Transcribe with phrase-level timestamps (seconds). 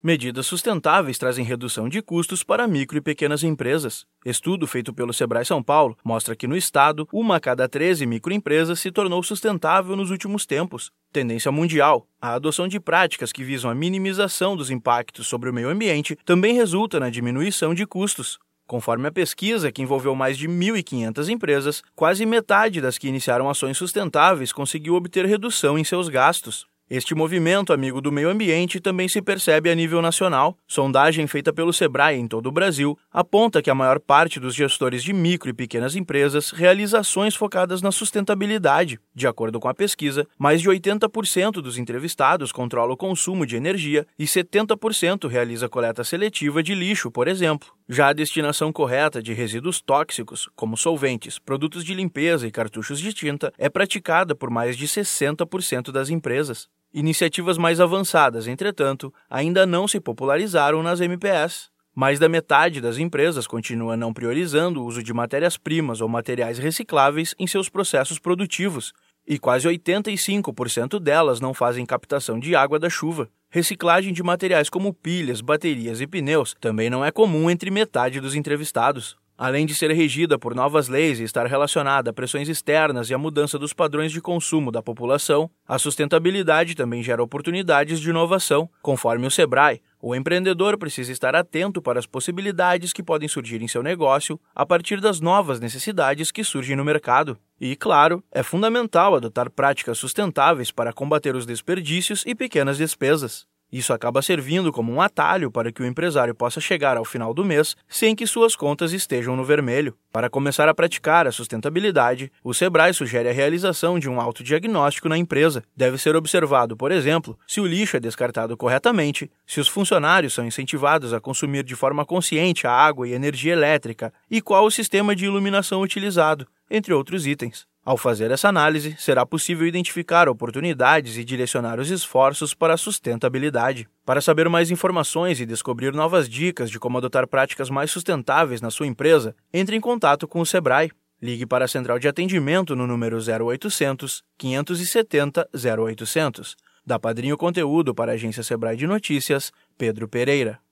[0.00, 4.06] Medidas sustentáveis trazem redução de custos para micro e pequenas empresas.
[4.24, 8.78] Estudo feito pelo Sebrae São Paulo mostra que no estado, uma a cada 13 microempresas
[8.78, 10.92] se tornou sustentável nos últimos tempos.
[11.12, 15.68] Tendência mundial: a adoção de práticas que visam a minimização dos impactos sobre o meio
[15.68, 18.38] ambiente também resulta na diminuição de custos.
[18.68, 23.76] Conforme a pesquisa, que envolveu mais de 1.500 empresas, quase metade das que iniciaram ações
[23.76, 26.68] sustentáveis conseguiu obter redução em seus gastos.
[26.90, 30.56] Este movimento amigo do meio ambiente também se percebe a nível nacional.
[30.66, 35.04] Sondagem feita pelo Sebrae em todo o Brasil aponta que a maior parte dos gestores
[35.04, 38.98] de micro e pequenas empresas realiza ações focadas na sustentabilidade.
[39.14, 44.06] De acordo com a pesquisa, mais de 80% dos entrevistados controla o consumo de energia
[44.18, 47.68] e 70% realiza coleta seletiva de lixo, por exemplo.
[47.86, 53.12] Já a destinação correta de resíduos tóxicos, como solventes, produtos de limpeza e cartuchos de
[53.12, 56.66] tinta, é praticada por mais de 60% das empresas.
[56.92, 61.68] Iniciativas mais avançadas, entretanto, ainda não se popularizaram nas MPS.
[61.94, 67.34] Mais da metade das empresas continua não priorizando o uso de matérias-primas ou materiais recicláveis
[67.38, 68.94] em seus processos produtivos,
[69.26, 73.28] e quase 85% delas não fazem captação de água da chuva.
[73.50, 78.34] Reciclagem de materiais como pilhas, baterias e pneus também não é comum entre metade dos
[78.34, 79.18] entrevistados.
[79.38, 83.18] Além de ser regida por novas leis e estar relacionada a pressões externas e a
[83.18, 88.68] mudança dos padrões de consumo da população, a sustentabilidade também gera oportunidades de inovação.
[88.82, 93.68] Conforme o Sebrae, o empreendedor precisa estar atento para as possibilidades que podem surgir em
[93.68, 97.38] seu negócio a partir das novas necessidades que surgem no mercado.
[97.60, 103.46] E, claro, é fundamental adotar práticas sustentáveis para combater os desperdícios e pequenas despesas.
[103.70, 107.44] Isso acaba servindo como um atalho para que o empresário possa chegar ao final do
[107.44, 109.94] mês sem que suas contas estejam no vermelho.
[110.10, 115.18] Para começar a praticar a sustentabilidade, o Sebrae sugere a realização de um autodiagnóstico na
[115.18, 115.62] empresa.
[115.76, 120.46] Deve ser observado, por exemplo, se o lixo é descartado corretamente, se os funcionários são
[120.46, 125.14] incentivados a consumir de forma consciente a água e energia elétrica e qual o sistema
[125.14, 127.66] de iluminação utilizado, entre outros itens.
[127.88, 133.88] Ao fazer essa análise, será possível identificar oportunidades e direcionar os esforços para a sustentabilidade.
[134.04, 138.70] Para saber mais informações e descobrir novas dicas de como adotar práticas mais sustentáveis na
[138.70, 140.90] sua empresa, entre em contato com o Sebrae.
[141.20, 146.56] Ligue para a central de atendimento no número 0800 570 0800.
[146.84, 150.60] Da Padrinho Conteúdo para a agência Sebrae de Notícias, Pedro Pereira.